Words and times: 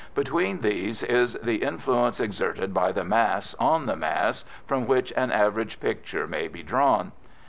Between 0.15 0.61
these 0.61 1.03
is 1.03 1.37
the 1.43 1.57
influence 1.57 2.19
exerted 2.19 2.73
by 2.73 2.91
the 2.91 3.03
mass 3.03 3.53
on 3.59 3.85
the 3.85 3.95
mass, 3.95 4.43
from 4.65 4.87
which 4.87 5.13
an 5.15 5.31
average 5.31 5.79
picture 5.79 6.25
may 6.25 6.47
be 6.47 6.63
drawn. 6.63 7.11